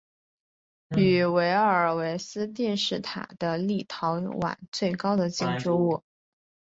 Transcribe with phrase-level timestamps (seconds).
[1.29, 6.03] 维尔纽斯电视塔是立陶宛最高的建筑物。